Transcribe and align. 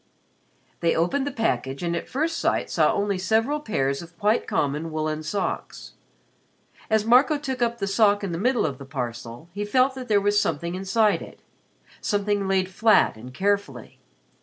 They 0.79 0.95
opened 0.95 1.27
the 1.27 1.31
package 1.31 1.83
and 1.83 1.95
at 1.95 2.09
first 2.09 2.39
sight 2.39 2.71
saw 2.71 2.91
only 2.91 3.19
several 3.19 3.59
pairs 3.59 4.01
of 4.01 4.17
quite 4.17 4.47
common 4.47 4.91
woolen 4.91 5.21
socks. 5.21 5.93
As 6.89 7.05
Marco 7.05 7.37
took 7.37 7.61
up 7.61 7.77
the 7.77 7.85
sock 7.85 8.23
in 8.23 8.31
the 8.31 8.39
middle 8.39 8.65
of 8.65 8.79
the 8.79 8.85
parcel, 8.85 9.47
he 9.53 9.63
felt 9.63 9.93
that 9.93 10.07
there 10.07 10.19
was 10.19 10.41
something 10.41 10.73
inside 10.73 11.21
it 11.21 11.39
something 12.01 12.47
laid 12.47 12.67
flat 12.69 13.15
and 13.15 13.31
carefully. 13.31 13.99